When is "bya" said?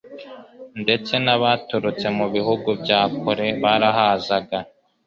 2.81-3.01